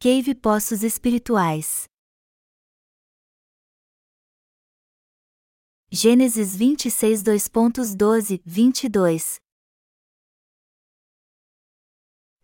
[0.00, 1.88] Cave Poços Espirituais.
[5.90, 9.40] Gênesis 26 2.12, 22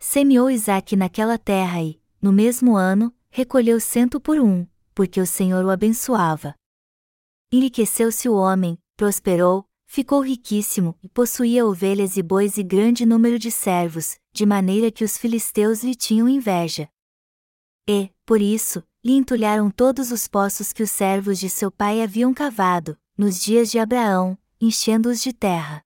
[0.01, 5.65] Semeou Isaac naquela terra e, no mesmo ano, recolheu cento por um, porque o Senhor
[5.65, 6.57] o abençoava.
[7.53, 13.53] Enriqueceu-se o homem, prosperou, ficou riquíssimo e possuía ovelhas e bois e grande número de
[13.53, 16.93] servos, de maneira que os filisteus lhe tinham inveja.
[17.87, 22.33] E, por isso, lhe entulharam todos os poços que os servos de seu pai haviam
[22.33, 25.83] cavado, nos dias de Abraão, enchendo-os de terra.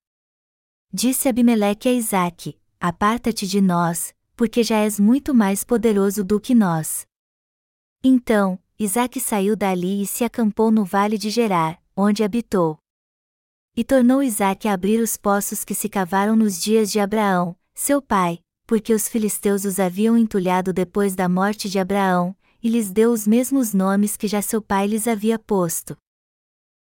[0.93, 6.55] Disse Abimeleque a Isaque: Aparta-te de nós, porque já és muito mais poderoso do que
[6.55, 7.07] nós.
[8.05, 12.79] Então, Isaque saiu dali e se acampou no vale de Gerar, onde habitou.
[13.77, 18.01] E tornou Isaque a abrir os poços que se cavaram nos dias de Abraão, seu
[18.01, 23.11] pai, porque os filisteus os haviam entulhado depois da morte de Abraão, e lhes deu
[23.11, 25.97] os mesmos nomes que já seu pai lhes havia posto.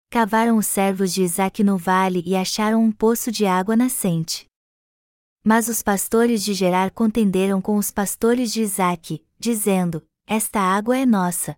[0.10, 4.48] Cavaram os servos de Isaque no vale e acharam um poço de água nascente.
[5.44, 11.06] Mas os pastores de Gerar contenderam com os pastores de Isaque, dizendo: Esta água é
[11.06, 11.56] nossa.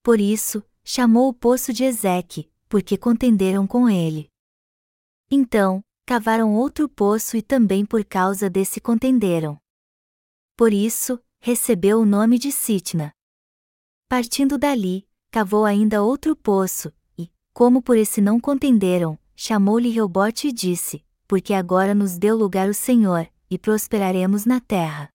[0.00, 4.28] Por isso, chamou o poço de Ezeque, porque contenderam com ele.
[5.28, 9.58] Então, cavaram outro poço e também por causa desse contenderam.
[10.56, 13.12] Por isso, recebeu o nome de Sitna.
[14.08, 20.52] Partindo dali, cavou ainda outro poço, e, como por esse não contenderam, chamou-lhe Reobote e
[20.52, 25.08] disse: Porque agora nos deu lugar o Senhor, e prosperaremos na terra.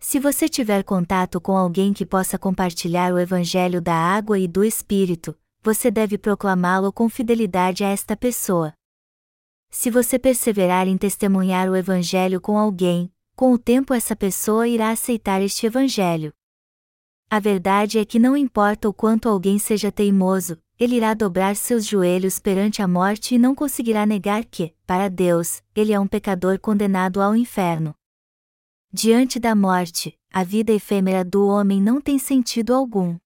[0.00, 4.64] Se você tiver contato com alguém que possa compartilhar o Evangelho da água e do
[4.64, 8.74] Espírito, você deve proclamá-lo com fidelidade a esta pessoa.
[9.70, 14.90] Se você perseverar em testemunhar o Evangelho com alguém, com o tempo essa pessoa irá
[14.90, 16.32] aceitar este Evangelho.
[17.30, 21.86] A verdade é que não importa o quanto alguém seja teimoso, ele irá dobrar seus
[21.86, 26.58] joelhos perante a morte e não conseguirá negar que, para Deus, ele é um pecador
[26.58, 27.94] condenado ao inferno.
[28.92, 33.16] Diante da morte, a vida efêmera do homem não tem sentido algum.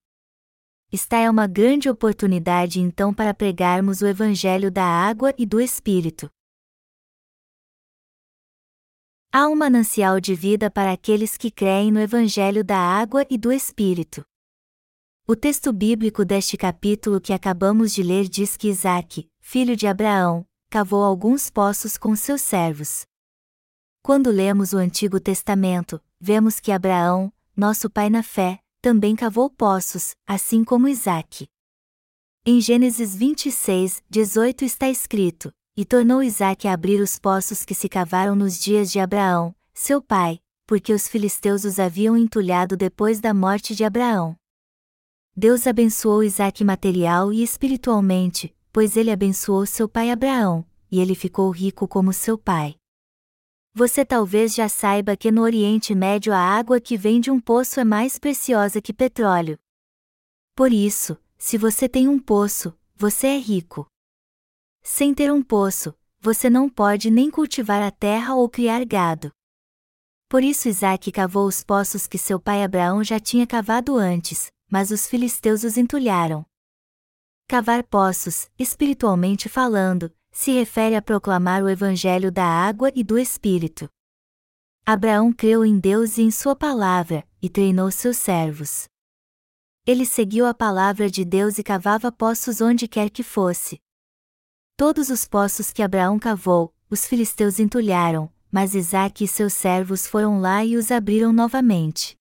[0.93, 6.31] Esta é uma grande oportunidade então para pregarmos o Evangelho da água e do Espírito.
[9.33, 13.53] Há um manancial de vida para aqueles que creem no Evangelho da água e do
[13.53, 14.25] Espírito.
[15.27, 20.47] O texto bíblico deste capítulo que acabamos de ler diz que Isaac, filho de Abraão,
[20.71, 23.05] cavou alguns poços com seus servos.
[24.03, 30.15] Quando lemos o Antigo Testamento, vemos que Abraão, nosso pai na fé, também cavou poços,
[30.27, 31.49] assim como Isaque.
[32.45, 37.89] Em Gênesis 26, 18 está escrito: E tornou Isaque a abrir os poços que se
[37.89, 43.35] cavaram nos dias de Abraão, seu pai, porque os filisteus os haviam entulhado depois da
[43.35, 44.37] morte de Abraão.
[45.37, 51.51] Deus abençoou Isaque material e espiritualmente, pois ele abençoou seu pai Abraão, e ele ficou
[51.51, 52.77] rico como seu pai.
[53.79, 57.79] Você talvez já saiba que no Oriente Médio a água que vem de um poço
[57.79, 59.59] é mais preciosa que petróleo.
[60.55, 63.87] Por isso, se você tem um poço, você é rico.
[64.83, 69.31] Sem ter um poço, você não pode nem cultivar a terra ou criar gado.
[70.27, 74.91] Por isso Isaac cavou os poços que seu pai Abraão já tinha cavado antes, mas
[74.91, 76.47] os filisteus os entulharam.
[77.47, 83.89] Cavar poços, espiritualmente falando, se refere a proclamar o Evangelho da água e do Espírito.
[84.85, 88.87] Abraão creu em Deus e em Sua palavra, e treinou seus servos.
[89.87, 93.81] Ele seguiu a palavra de Deus e cavava poços onde quer que fosse.
[94.77, 100.39] Todos os poços que Abraão cavou, os filisteus entulharam, mas Isaac e seus servos foram
[100.39, 102.15] lá e os abriram novamente.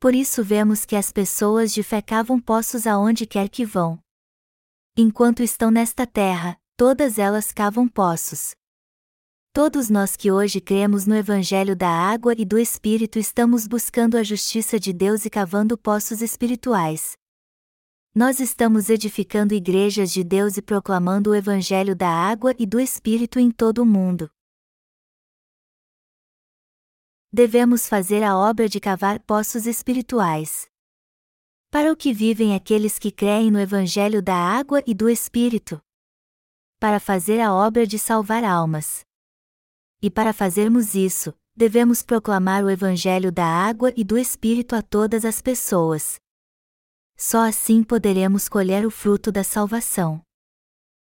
[0.00, 4.00] Por isso vemos que as pessoas de fé cavam poços aonde quer que vão.
[4.96, 8.56] Enquanto estão nesta terra, todas elas cavam poços.
[9.52, 14.24] Todos nós que hoje cremos no Evangelho da Água e do Espírito estamos buscando a
[14.24, 17.12] justiça de Deus e cavando poços espirituais.
[18.12, 23.38] Nós estamos edificando igrejas de Deus e proclamando o Evangelho da Água e do Espírito
[23.38, 24.28] em todo o mundo.
[27.32, 30.66] Devemos fazer a obra de cavar poços espirituais.
[31.70, 35.80] Para o que vivem aqueles que creem no Evangelho da Água e do Espírito?
[36.82, 39.06] Para fazer a obra de salvar almas.
[40.02, 45.24] E para fazermos isso, devemos proclamar o Evangelho da água e do Espírito a todas
[45.24, 46.16] as pessoas.
[47.16, 50.20] Só assim poderemos colher o fruto da salvação.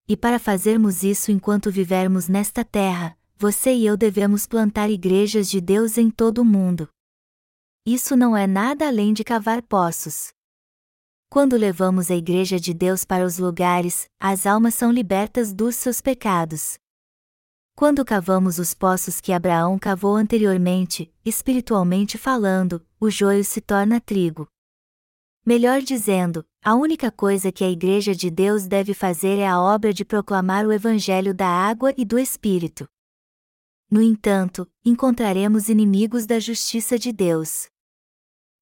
[0.09, 5.61] E para fazermos isso enquanto vivermos nesta terra, você e eu devemos plantar igrejas de
[5.61, 6.89] Deus em todo o mundo.
[7.87, 10.33] Isso não é nada além de cavar poços.
[11.33, 16.01] Quando levamos a Igreja de Deus para os lugares, as almas são libertas dos seus
[16.01, 16.77] pecados.
[17.77, 24.49] Quando cavamos os poços que Abraão cavou anteriormente, espiritualmente falando, o joio se torna trigo.
[25.47, 29.95] Melhor dizendo, a única coisa que a Igreja de Deus deve fazer é a obra
[29.95, 32.89] de proclamar o Evangelho da água e do Espírito.
[33.89, 37.70] No entanto, encontraremos inimigos da justiça de Deus.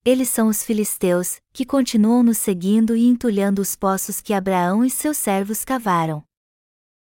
[0.04, 4.90] Eles são os filisteus, que continuam nos seguindo e entulhando os poços que Abraão e
[4.90, 6.24] seus servos cavaram.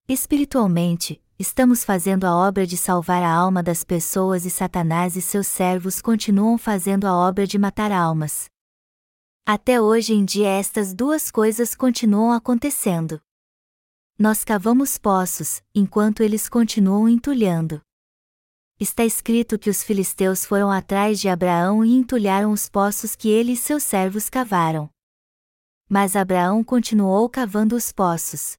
[0.08, 5.48] Espiritualmente, estamos fazendo a obra de salvar a alma das pessoas e Satanás e seus
[5.48, 8.46] servos continuam fazendo a obra de matar almas.
[9.46, 13.20] Até hoje em dia estas duas coisas continuam acontecendo.
[14.20, 17.82] Nós cavamos poços, enquanto eles continuam entulhando
[18.84, 23.54] está escrito que os filisteus foram atrás de Abraão e entulharam os poços que ele
[23.54, 24.90] e seus servos cavaram.
[25.90, 28.58] Mas Abraão continuou cavando os poços.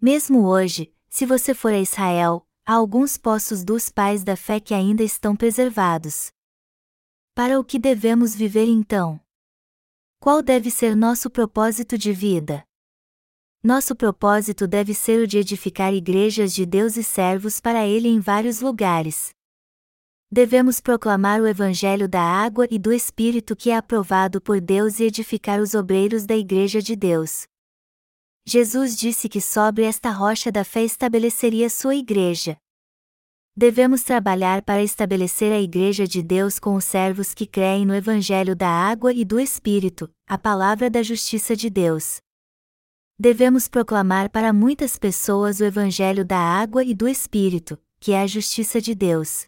[0.00, 4.74] Mesmo hoje, se você for a Israel, há alguns poços dos pais da fé que
[4.74, 6.30] ainda estão preservados.
[7.34, 9.20] Para o que devemos viver então?
[10.20, 12.67] Qual deve ser nosso propósito de vida?
[13.62, 18.20] Nosso propósito deve ser o de edificar igrejas de Deus e servos para Ele em
[18.20, 19.30] vários lugares.
[20.30, 25.04] Devemos proclamar o Evangelho da água e do Espírito que é aprovado por Deus e
[25.04, 27.46] edificar os obreiros da Igreja de Deus.
[28.46, 32.56] Jesus disse que sobre esta rocha da fé estabeleceria sua igreja.
[33.56, 38.54] Devemos trabalhar para estabelecer a Igreja de Deus com os servos que creem no Evangelho
[38.54, 42.20] da água e do Espírito, a palavra da justiça de Deus
[43.18, 48.26] devemos proclamar para muitas pessoas o Evangelho da água e do Espírito, que é a
[48.26, 49.46] justiça de Deus.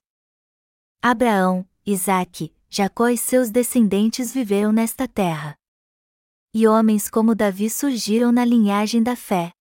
[1.01, 5.57] Abraão, Isaque, Jacó e seus descendentes viveram nesta terra.
[6.53, 9.53] E homens como Davi surgiram na linhagem da fé.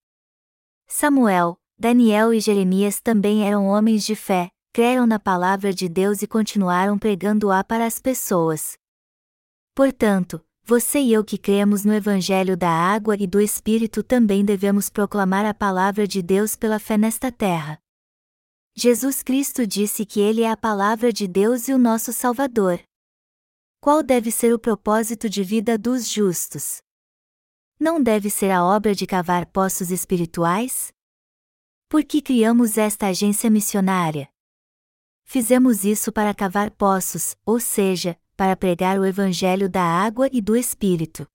[0.87, 6.27] Samuel, Daniel e Jeremias também eram homens de fé, creram na palavra de Deus e
[6.27, 8.75] continuaram pregando-a para as pessoas.
[9.75, 14.87] Portanto, você e eu que cremos no Evangelho da Água e do Espírito também devemos
[14.87, 17.81] proclamar a palavra de Deus pela fé nesta terra.
[18.75, 22.79] Jesus Cristo disse que Ele é a palavra de Deus e o nosso Salvador.
[23.81, 26.83] Qual deve ser o propósito de vida dos justos?
[27.79, 30.93] Não deve ser a obra de cavar poços espirituais?
[31.89, 34.29] Por que criamos esta agência missionária?
[35.25, 40.55] Fizemos isso para cavar poços, ou seja, para pregar o Evangelho da água e do
[40.55, 41.27] Espírito.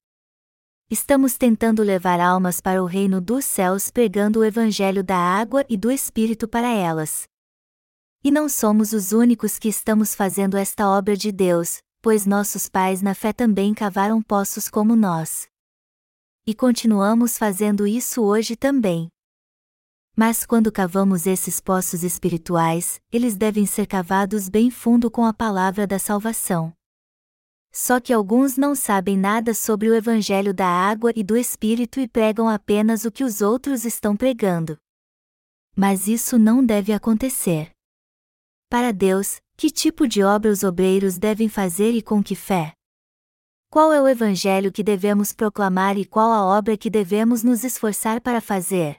[0.91, 5.77] Estamos tentando levar almas para o reino dos céus pregando o Evangelho da água e
[5.77, 7.29] do Espírito para elas.
[8.25, 13.03] E não somos os únicos que estamos fazendo esta obra de Deus, pois nossos pais
[13.03, 15.47] na fé também cavaram poços como nós.
[16.47, 19.11] E continuamos fazendo isso hoje também.
[20.17, 25.87] Mas quando cavamos esses poços espirituais, eles devem ser cavados bem fundo com a palavra
[25.87, 26.73] da salvação.
[27.77, 32.07] Só que alguns não sabem nada sobre o Evangelho da água e do Espírito e
[32.07, 34.79] pregam apenas o que os outros estão pregando.
[35.75, 37.73] Mas isso não deve acontecer.
[38.71, 42.73] Para Deus, que tipo de obra os obreiros devem fazer e com que fé?
[43.69, 48.21] Qual é o Evangelho que devemos proclamar e qual a obra que devemos nos esforçar
[48.21, 48.99] para fazer?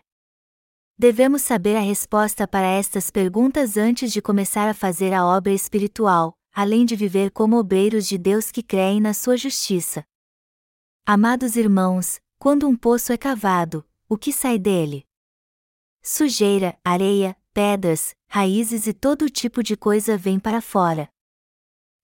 [0.97, 6.34] Devemos saber a resposta para estas perguntas antes de começar a fazer a obra espiritual,
[6.55, 10.05] além de viver como obreiros de Deus que creem na sua justiça.
[11.05, 15.05] Amados irmãos, quando um poço é cavado, o que sai dele?
[16.01, 21.09] Sujeira, areia, pedras, raízes e todo tipo de coisa vem para fora.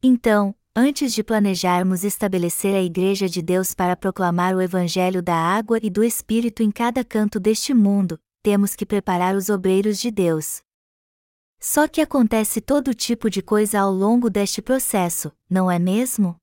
[0.03, 5.79] Então, antes de planejarmos estabelecer a Igreja de Deus para proclamar o Evangelho da água
[5.81, 10.61] e do Espírito em cada canto deste mundo, temos que preparar os obreiros de Deus.
[11.63, 16.35] Só que acontece todo tipo de coisa ao longo deste processo, não é mesmo?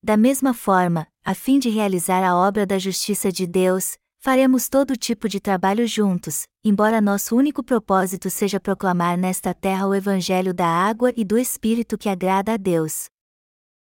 [0.00, 4.96] Da mesma forma, a fim de realizar a obra da justiça de Deus, faremos todo
[4.96, 10.68] tipo de trabalho juntos, embora nosso único propósito seja proclamar nesta terra o Evangelho da
[10.68, 13.06] água e do Espírito que agrada a Deus.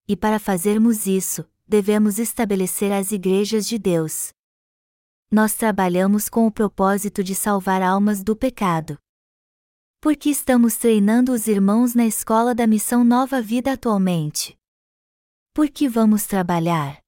[0.07, 4.29] E para fazermos isso, devemos estabelecer as igrejas de Deus.
[5.29, 8.97] Nós trabalhamos com o propósito de salvar almas do pecado.
[10.01, 14.57] Por que estamos treinando os irmãos na escola da missão Nova Vida atualmente?
[15.53, 16.99] Por que vamos trabalhar?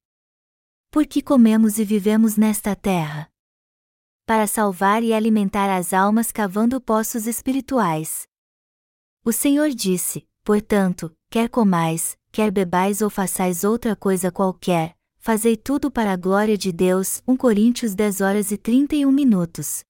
[0.92, 3.28] Por que comemos e vivemos nesta terra?
[4.26, 8.26] para salvar e alimentar as almas cavando poços espirituais.
[9.24, 15.90] O Senhor disse: Portanto, quer comais, quer bebais ou façais outra coisa qualquer, fazei tudo
[15.90, 17.22] para a glória de Deus.
[17.26, 19.84] 1 Coríntios 10 horas e 31 minutos.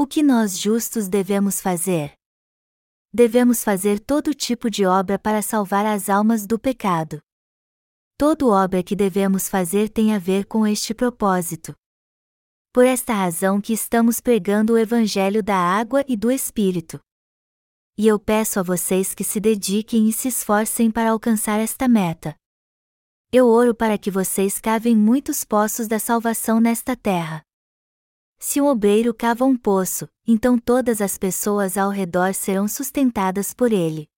[0.00, 2.12] O que nós justos devemos fazer?
[3.12, 7.18] Devemos fazer todo tipo de obra para salvar as almas do pecado.
[8.16, 11.74] Todo obra que devemos fazer tem a ver com este propósito.
[12.72, 17.00] Por esta razão que estamos pregando o Evangelho da água e do Espírito.
[17.98, 22.36] E eu peço a vocês que se dediquem e se esforcem para alcançar esta meta.
[23.32, 27.42] Eu oro para que vocês cavem muitos poços da salvação nesta terra.
[28.40, 33.72] Se um obreiro cava um poço, então todas as pessoas ao redor serão sustentadas por
[33.72, 34.08] ele.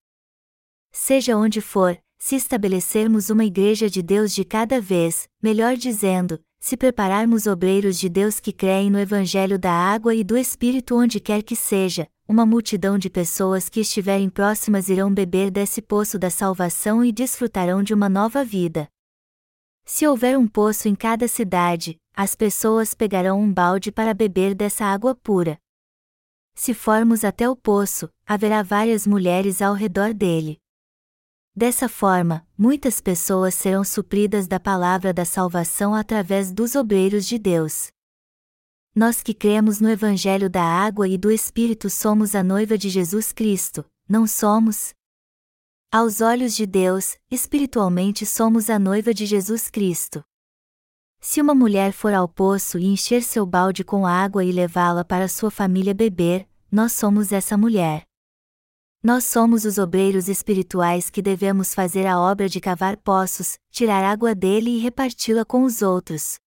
[0.92, 6.76] Seja onde for, se estabelecermos uma igreja de Deus de cada vez, melhor dizendo, se
[6.76, 11.42] prepararmos obreiros de Deus que creem no Evangelho da água e do Espírito onde quer
[11.42, 17.02] que seja, uma multidão de pessoas que estiverem próximas irão beber desse poço da salvação
[17.02, 18.86] e desfrutarão de uma nova vida.
[19.92, 24.84] Se houver um poço em cada cidade, as pessoas pegarão um balde para beber dessa
[24.84, 25.58] água pura.
[26.54, 30.60] Se formos até o poço, haverá várias mulheres ao redor dele.
[31.56, 37.88] Dessa forma, muitas pessoas serão supridas da palavra da salvação através dos obreiros de Deus.
[38.94, 43.32] Nós que cremos no Evangelho da Água e do Espírito somos a noiva de Jesus
[43.32, 44.94] Cristo, não somos?
[45.92, 50.22] Aos olhos de Deus, espiritualmente somos a noiva de Jesus Cristo.
[51.20, 55.26] Se uma mulher for ao poço e encher seu balde com água e levá-la para
[55.26, 58.04] sua família beber, nós somos essa mulher.
[59.02, 64.32] Nós somos os obreiros espirituais que devemos fazer a obra de cavar poços, tirar água
[64.32, 66.38] dele e reparti-la com os outros.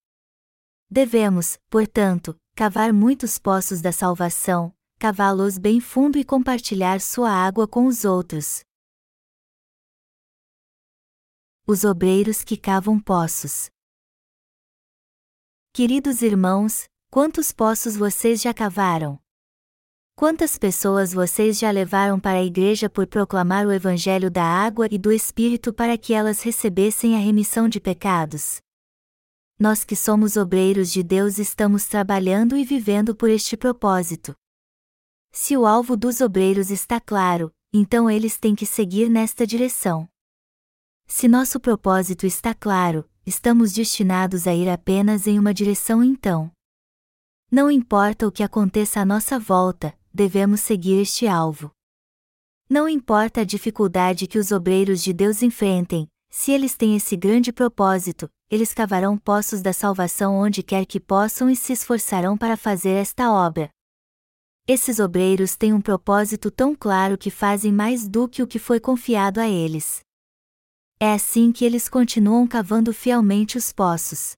[0.89, 7.87] Devemos, portanto, cavar muitos poços da salvação, cavá-los bem fundo e compartilhar sua água com
[7.87, 8.63] os outros.
[11.65, 13.69] Os obreiros que cavam poços.
[15.71, 19.17] Queridos irmãos, quantos poços vocês já cavaram?
[20.13, 24.97] Quantas pessoas vocês já levaram para a igreja por proclamar o Evangelho da água e
[24.97, 28.59] do Espírito para que elas recebessem a remissão de pecados?
[29.57, 34.35] Nós que somos obreiros de Deus estamos trabalhando e vivendo por este propósito.
[35.31, 40.09] Se o alvo dos obreiros está claro, então eles têm que seguir nesta direção.
[41.07, 46.51] Se nosso propósito está claro, estamos destinados a ir apenas em uma direção então.
[47.51, 51.71] Não importa o que aconteça à nossa volta, devemos seguir este alvo.
[52.69, 57.53] Não importa a dificuldade que os obreiros de Deus enfrentem, se eles têm esse grande
[57.53, 62.91] propósito, eles cavarão poços da salvação onde quer que possam e se esforçarão para fazer
[62.91, 63.69] esta obra.
[64.67, 68.79] Esses obreiros têm um propósito tão claro que fazem mais do que o que foi
[68.79, 70.01] confiado a eles.
[71.05, 74.37] É assim que eles continuam cavando fielmente os poços.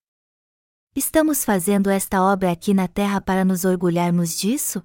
[0.95, 4.81] Estamos fazendo esta obra aqui na Terra para nos orgulharmos disso?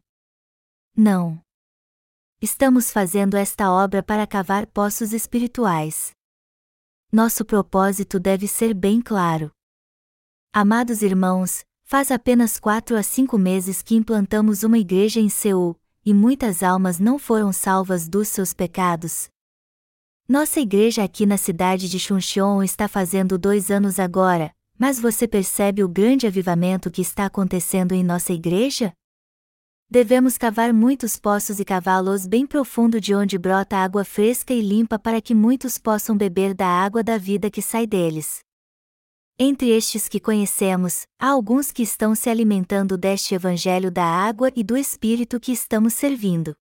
[0.95, 1.41] Não.
[2.39, 6.11] Estamos fazendo esta obra para cavar poços espirituais.
[7.11, 9.51] Nosso propósito deve ser bem claro.
[10.53, 16.13] Amados irmãos, faz apenas quatro a cinco meses que implantamos uma igreja em Seul, e
[16.13, 19.30] muitas almas não foram salvas dos seus pecados.
[20.31, 25.83] Nossa igreja aqui na cidade de Chuncheon está fazendo dois anos agora, mas você percebe
[25.83, 28.93] o grande avivamento que está acontecendo em nossa igreja?
[29.91, 35.01] Devemos cavar muitos poços e cavá-los bem profundo de onde brota água fresca e limpa
[35.01, 38.39] para que muitos possam beber da água da vida que sai deles.
[39.37, 44.63] Entre estes que conhecemos, há alguns que estão se alimentando deste evangelho da água e
[44.63, 46.55] do espírito que estamos servindo.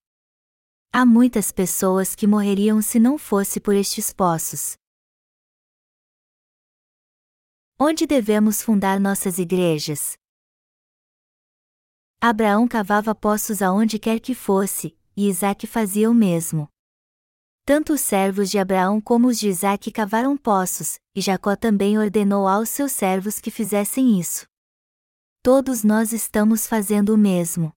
[0.92, 4.76] Há muitas pessoas que morreriam se não fosse por estes poços.
[7.78, 10.18] Onde devemos fundar nossas igrejas?
[12.20, 16.68] Abraão cavava poços aonde quer que fosse, e Isaac fazia o mesmo.
[17.64, 22.48] Tanto os servos de Abraão como os de Isaac cavaram poços, e Jacó também ordenou
[22.48, 24.44] aos seus servos que fizessem isso.
[25.40, 27.72] Todos nós estamos fazendo o mesmo.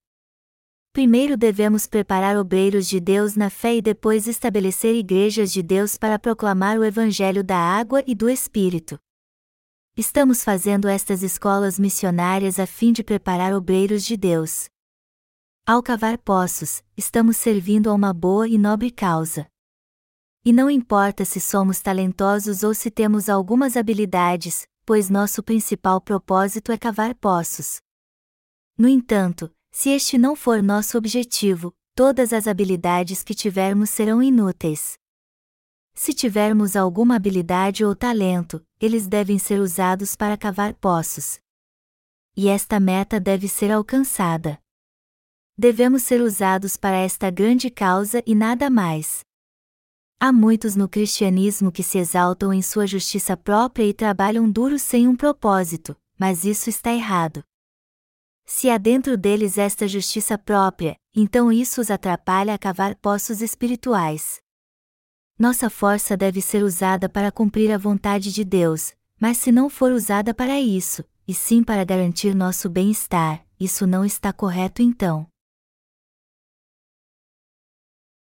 [0.93, 6.19] Primeiro devemos preparar obreiros de Deus na fé e depois estabelecer igrejas de Deus para
[6.19, 8.99] proclamar o Evangelho da água e do Espírito.
[9.97, 14.69] Estamos fazendo estas escolas missionárias a fim de preparar obreiros de Deus.
[15.65, 19.47] Ao cavar poços, estamos servindo a uma boa e nobre causa.
[20.45, 26.71] E não importa se somos talentosos ou se temos algumas habilidades, pois nosso principal propósito
[26.71, 27.81] é cavar poços.
[28.77, 34.93] No entanto, se este não for nosso objetivo, todas as habilidades que tivermos serão inúteis.
[35.95, 41.39] Se tivermos alguma habilidade ou talento, eles devem ser usados para cavar poços.
[42.37, 44.59] E esta meta deve ser alcançada.
[45.57, 49.21] Devemos ser usados para esta grande causa e nada mais.
[50.19, 55.07] Há muitos no cristianismo que se exaltam em sua justiça própria e trabalham duro sem
[55.07, 57.43] um propósito, mas isso está errado.
[58.55, 64.39] Se há dentro deles esta justiça própria, então isso os atrapalha a cavar poços espirituais.
[65.39, 69.91] Nossa força deve ser usada para cumprir a vontade de Deus, mas se não for
[69.91, 75.27] usada para isso, e sim para garantir nosso bem-estar, isso não está correto então.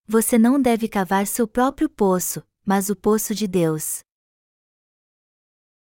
[0.07, 4.01] Você não deve cavar seu próprio poço, mas o poço de Deus.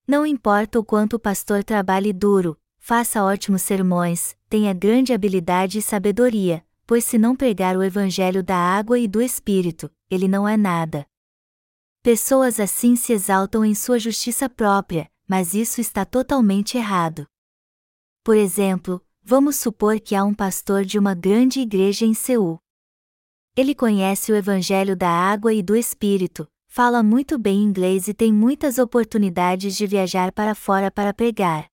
[0.07, 5.81] Não importa o quanto o pastor trabalhe duro, faça ótimos sermões, tenha grande habilidade e
[5.81, 10.57] sabedoria, pois se não pregar o evangelho da água e do Espírito, ele não é
[10.57, 11.05] nada.
[12.01, 17.27] Pessoas assim se exaltam em sua justiça própria, mas isso está totalmente errado.
[18.23, 22.59] Por exemplo, vamos supor que há um pastor de uma grande igreja em Seul.
[23.55, 28.33] Ele conhece o evangelho da água e do Espírito, fala muito bem inglês e tem
[28.33, 31.69] muitas oportunidades de viajar para fora para pregar.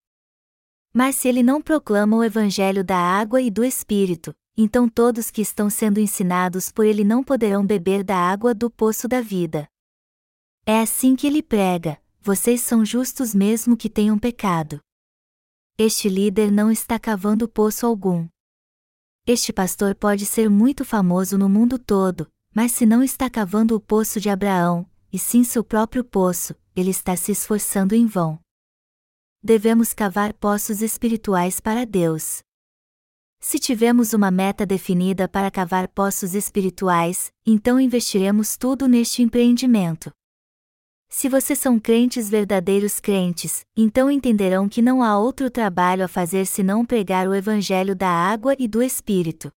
[0.97, 5.43] Mas se ele não proclama o Evangelho da água e do Espírito, então todos que
[5.43, 9.69] estão sendo ensinados por ele não poderão beber da água do poço da vida.
[10.65, 14.81] É assim que ele prega: vocês são justos mesmo que tenham pecado.
[15.77, 18.27] Este líder não está cavando poço algum.
[19.27, 23.81] Este pastor pode ser muito famoso no mundo todo, mas se não está cavando o
[23.81, 28.41] poço de Abraão, e sim seu próprio poço, ele está se esforçando em vão
[29.47, 32.41] devemos cavar poços espirituais para Deus.
[33.39, 40.11] Se tivermos uma meta definida para cavar poços espirituais, então investiremos tudo neste empreendimento.
[41.09, 46.45] Se vocês são crentes verdadeiros crentes, então entenderão que não há outro trabalho a fazer
[46.45, 49.53] senão pregar o Evangelho da água e do Espírito.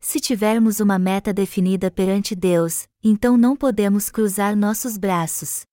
[0.00, 5.67] Se tivermos uma meta definida perante Deus, então não podemos cruzar nossos braços.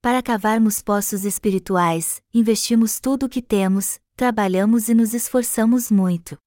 [0.00, 6.38] Para cavarmos poços espirituais, investimos tudo o que temos, trabalhamos e nos esforçamos muito.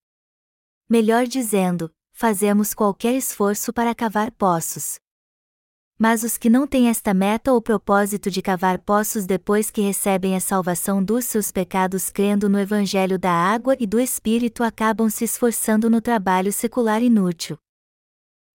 [0.89, 4.99] Melhor dizendo, fazemos qualquer esforço para cavar poços.
[5.99, 10.33] Mas os que não têm esta meta ou propósito de cavar poços depois que recebem
[10.33, 15.25] a salvação dos seus pecados crendo no Evangelho da água e do Espírito acabam se
[15.25, 17.57] esforçando no trabalho secular inútil.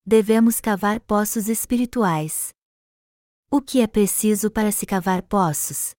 [0.07, 2.56] Devemos cavar poços espirituais.
[3.49, 5.95] O que é preciso para se cavar poços?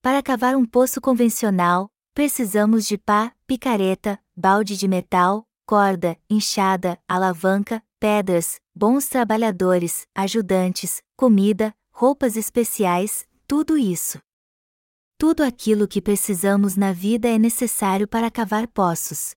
[0.00, 7.82] Para cavar um poço convencional, precisamos de pá, picareta, balde de metal, corda, enxada, alavanca,
[8.00, 14.18] pedras, bons trabalhadores, ajudantes, comida, roupas especiais, tudo isso.
[15.18, 19.34] Tudo aquilo que precisamos na vida é necessário para cavar poços.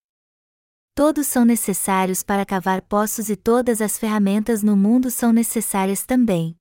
[0.95, 6.58] Todos são necessários para cavar poços e todas as ferramentas no mundo são necessárias também.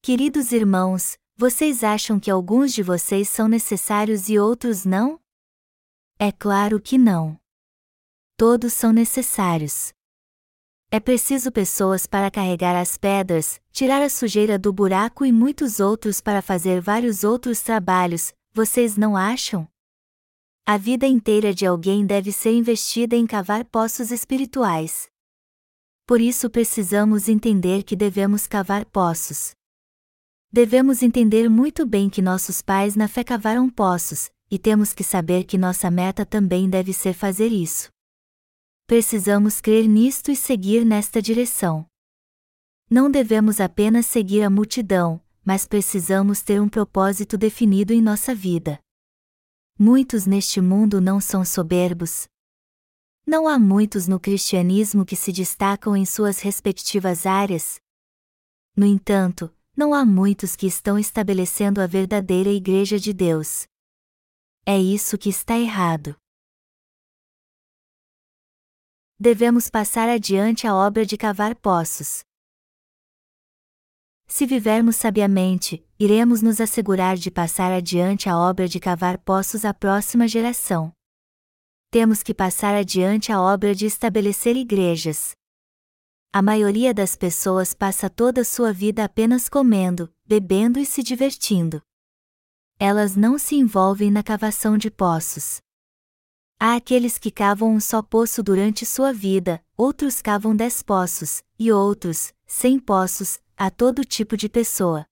[0.00, 5.20] Queridos irmãos, vocês acham que alguns de vocês são necessários e outros não?
[6.18, 7.38] É claro que não.
[8.36, 9.92] Todos são necessários.
[10.90, 16.20] É preciso pessoas para carregar as pedras, tirar a sujeira do buraco e muitos outros
[16.20, 19.68] para fazer vários outros trabalhos, vocês não acham?
[20.64, 25.10] A vida inteira de alguém deve ser investida em cavar poços espirituais.
[26.06, 29.57] Por isso precisamos entender que devemos cavar poços.
[30.50, 35.44] Devemos entender muito bem que nossos pais na fé cavaram poços, e temos que saber
[35.44, 37.90] que nossa meta também deve ser fazer isso.
[38.86, 41.84] Precisamos crer nisto e seguir nesta direção.
[42.90, 48.80] Não devemos apenas seguir a multidão, mas precisamos ter um propósito definido em nossa vida.
[49.78, 52.26] Muitos neste mundo não são soberbos.
[53.26, 57.78] Não há muitos no cristianismo que se destacam em suas respectivas áreas.
[58.74, 63.64] No entanto, não há muitos que estão estabelecendo a verdadeira Igreja de Deus.
[64.66, 66.16] É isso que está errado.
[69.20, 72.24] Devemos passar adiante a obra de cavar poços.
[74.26, 79.72] Se vivermos sabiamente, iremos nos assegurar de passar adiante a obra de cavar poços à
[79.72, 80.92] próxima geração.
[81.88, 85.37] Temos que passar adiante a obra de estabelecer igrejas.
[86.30, 91.80] A maioria das pessoas passa toda a sua vida apenas comendo, bebendo e se divertindo.
[92.78, 95.62] Elas não se envolvem na cavação de poços.
[96.60, 101.72] Há aqueles que cavam um só poço durante sua vida, outros cavam dez poços, e
[101.72, 105.06] outros, cem poços, a todo tipo de pessoa.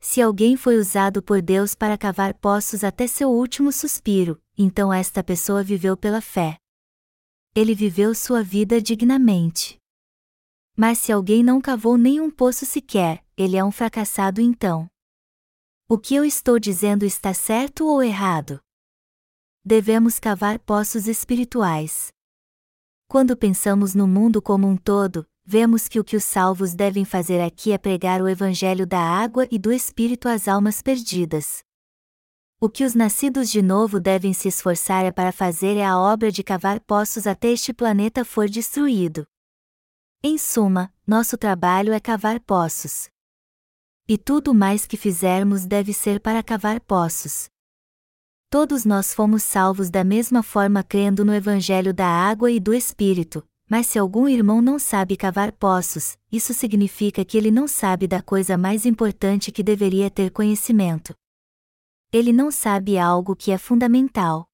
[0.00, 5.22] Se alguém foi usado por Deus para cavar poços até seu último suspiro, então esta
[5.22, 6.58] pessoa viveu pela fé.
[7.54, 9.78] Ele viveu sua vida dignamente.
[10.76, 14.86] Mas se alguém não cavou nenhum poço sequer, ele é um fracassado então.
[15.88, 18.60] O que eu estou dizendo está certo ou errado?
[19.64, 22.08] Devemos cavar poços espirituais.
[23.08, 27.40] Quando pensamos no mundo como um todo, vemos que o que os salvos devem fazer
[27.40, 31.64] aqui é pregar o Evangelho da água e do Espírito às almas perdidas.
[32.60, 36.30] O que os nascidos de novo devem se esforçar é para fazer é a obra
[36.30, 39.26] de cavar poços até este planeta for destruído.
[40.22, 43.08] Em suma, nosso trabalho é cavar poços.
[44.08, 47.48] E tudo mais que fizermos deve ser para cavar poços.
[48.48, 53.46] Todos nós fomos salvos da mesma forma crendo no Evangelho da água e do Espírito,
[53.68, 58.22] mas se algum irmão não sabe cavar poços, isso significa que ele não sabe da
[58.22, 61.14] coisa mais importante que deveria ter conhecimento.
[62.12, 64.48] Ele não sabe algo que é fundamental.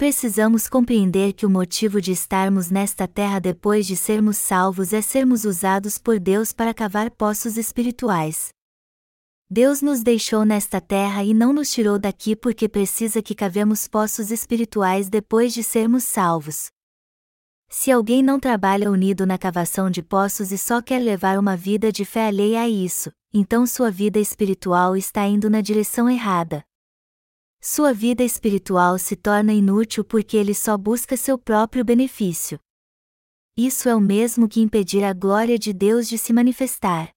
[0.00, 5.44] Precisamos compreender que o motivo de estarmos nesta terra depois de sermos salvos é sermos
[5.44, 8.48] usados por Deus para cavar poços espirituais.
[9.50, 14.30] Deus nos deixou nesta terra e não nos tirou daqui porque precisa que cavemos poços
[14.30, 16.70] espirituais depois de sermos salvos.
[17.68, 21.92] Se alguém não trabalha unido na cavação de poços e só quer levar uma vida
[21.92, 26.64] de fé alheia a isso, então sua vida espiritual está indo na direção errada.
[27.62, 32.58] Sua vida espiritual se torna inútil porque ele só busca seu próprio benefício.
[33.54, 37.10] Isso é o mesmo que impedir a glória de Deus de se manifestar.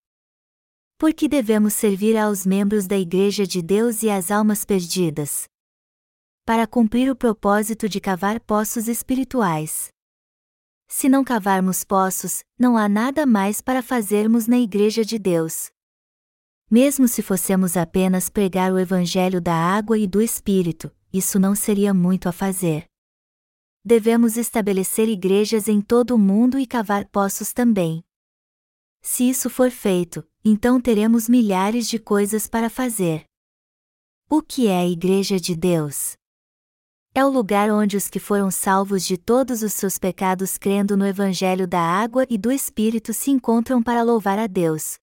[0.98, 5.46] Por que devemos servir aos membros da Igreja de Deus e às almas perdidas?
[6.46, 9.88] Para cumprir o propósito de cavar poços espirituais.
[10.90, 15.73] Se não cavarmos poços, não há nada mais para fazermos na Igreja de Deus.
[16.70, 21.94] Mesmo se fossemos apenas pregar o Evangelho da água e do Espírito, isso não seria
[21.94, 22.86] muito a fazer.
[23.86, 28.04] Devemos estabelecer igrejas em todo o mundo e cavar poços também.
[29.02, 33.26] Se isso for feito, então teremos milhares de coisas para fazer.
[34.30, 36.14] O que é a Igreja de Deus?
[37.14, 41.06] É o lugar onde os que foram salvos de todos os seus pecados crendo no
[41.06, 44.98] Evangelho da água e do Espírito se encontram para louvar a Deus.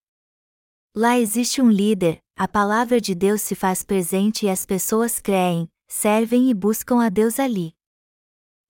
[0.95, 5.69] Lá existe um líder, a palavra de Deus se faz presente e as pessoas creem,
[5.87, 7.73] servem e buscam a Deus ali.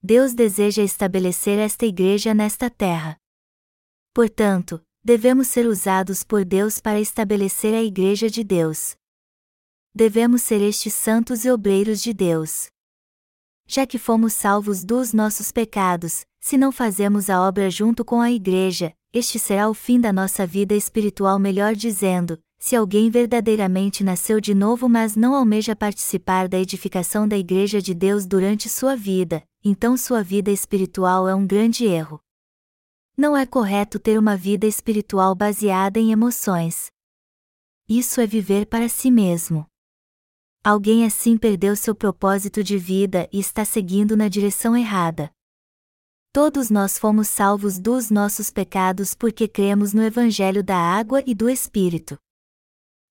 [0.02, 3.16] Deus deseja estabelecer esta igreja nesta terra.
[4.14, 8.96] Portanto, devemos ser usados por Deus para estabelecer a igreja de Deus.
[9.94, 12.72] Devemos ser estes santos e obreiros de Deus
[13.66, 18.30] já que fomos salvos dos nossos pecados, se não fazemos a obra junto com a
[18.30, 24.40] Igreja, este será o fim da nossa vida espiritual, melhor dizendo, se alguém verdadeiramente nasceu
[24.40, 29.42] de novo mas não almeja participar da edificação da Igreja de Deus durante sua vida,
[29.62, 32.20] então sua vida espiritual é um grande erro.
[33.16, 36.86] Não é correto ter uma vida espiritual baseada em emoções.
[37.88, 39.66] Isso é viver para si mesmo.
[40.64, 45.30] Alguém assim perdeu seu propósito de vida e está seguindo na direção errada.
[46.34, 51.50] Todos nós fomos salvos dos nossos pecados porque cremos no Evangelho da água e do
[51.50, 52.16] Espírito.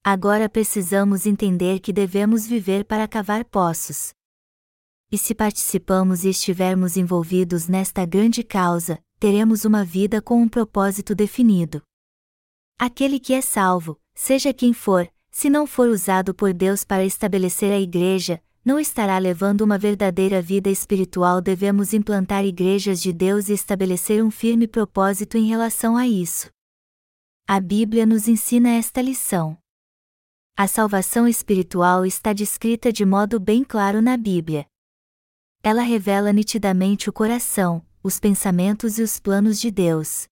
[0.03, 4.11] Agora precisamos entender que devemos viver para cavar poços.
[5.11, 11.13] E se participamos e estivermos envolvidos nesta grande causa, teremos uma vida com um propósito
[11.13, 11.83] definido.
[12.79, 17.71] Aquele que é salvo, seja quem for, se não for usado por Deus para estabelecer
[17.71, 21.41] a igreja, não estará levando uma verdadeira vida espiritual.
[21.41, 26.49] Devemos implantar igrejas de Deus e estabelecer um firme propósito em relação a isso.
[27.47, 29.57] A Bíblia nos ensina esta lição.
[30.55, 34.67] A salvação espiritual está descrita de modo bem claro na Bíblia.
[35.63, 40.27] Ela revela nitidamente o coração, os pensamentos e os planos de Deus.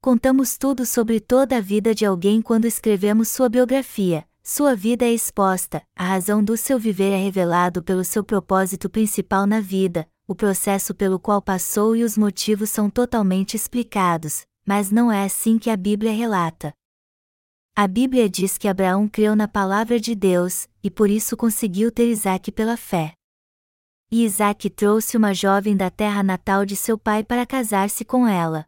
[0.00, 4.27] Contamos tudo sobre toda a vida de alguém quando escrevemos sua biografia.
[4.50, 9.46] Sua vida é exposta, a razão do seu viver é revelado pelo seu propósito principal
[9.46, 15.12] na vida, o processo pelo qual passou e os motivos são totalmente explicados, mas não
[15.12, 16.72] é assim que a Bíblia relata.
[17.76, 22.08] A Bíblia diz que Abraão creu na palavra de Deus, e por isso conseguiu ter
[22.08, 23.12] Isaac pela fé.
[24.10, 28.64] E Isaac trouxe uma jovem da terra natal de seu pai para casar-se com ela.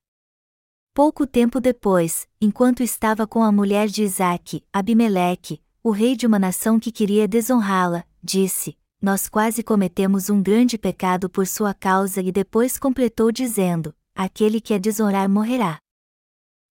[0.93, 6.39] Pouco tempo depois, enquanto estava com a mulher de Isaque, Abimeleque, o rei de uma
[6.39, 12.31] nação que queria desonrá-la, disse: nós quase cometemos um grande pecado por sua causa e
[12.31, 15.79] depois completou dizendo: Aquele que é desonrar morrerá.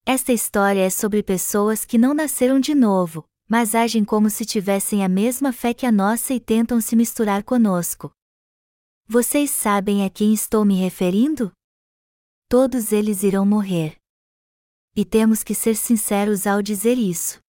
[0.05, 5.03] Esta história é sobre pessoas que não nasceram de novo, mas agem como se tivessem
[5.03, 8.11] a mesma fé que a nossa e tentam se misturar conosco.
[9.07, 11.51] Vocês sabem a quem estou me referindo?
[12.47, 13.95] Todos eles irão morrer.
[14.95, 17.39] E temos que ser sinceros ao dizer isso.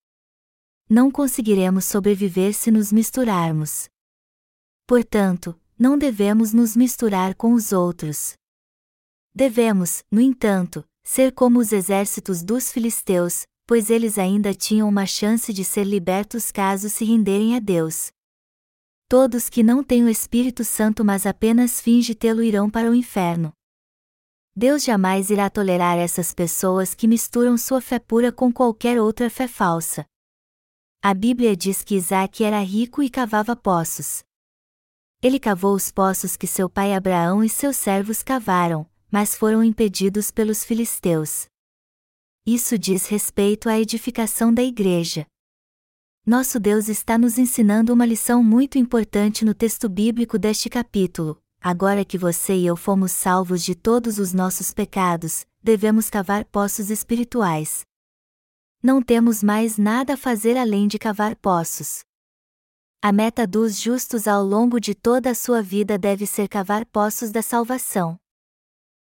[0.93, 3.89] Não conseguiremos sobreviver se nos misturarmos.
[4.89, 8.35] Portanto, não devemos nos misturar com os outros.
[9.33, 15.53] Devemos, no entanto, ser como os exércitos dos filisteus, pois eles ainda tinham uma chance
[15.53, 18.11] de ser libertos caso se renderem a Deus.
[19.09, 23.53] Todos que não têm o Espírito Santo mas apenas finge tê-lo irão para o inferno.
[24.57, 29.47] Deus jamais irá tolerar essas pessoas que misturam sua fé pura com qualquer outra fé
[29.47, 30.05] falsa.
[31.03, 34.23] A Bíblia diz que Isaac era rico e cavava poços.
[35.23, 40.31] Ele cavou os poços que seu pai Abraão e seus servos cavaram, mas foram impedidos
[40.31, 41.47] pelos filisteus.
[42.45, 45.27] Isso diz respeito à edificação da igreja.
[46.27, 51.41] Nosso Deus está nos ensinando uma lição muito importante no texto bíblico deste capítulo.
[51.63, 56.91] Agora que você e eu fomos salvos de todos os nossos pecados, devemos cavar poços
[56.91, 57.89] espirituais.
[58.83, 62.03] Não temos mais nada a fazer além de cavar poços.
[63.03, 67.31] A meta dos justos ao longo de toda a sua vida deve ser cavar poços
[67.31, 68.19] da salvação.